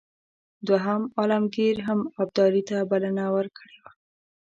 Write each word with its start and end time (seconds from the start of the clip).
دوهم 0.67 1.01
عالمګیر 1.17 1.77
هم 1.87 1.99
ابدالي 2.21 2.63
ته 2.69 2.77
بلنه 2.91 3.25
ورکړې 3.35 3.77
وه. 3.83 3.91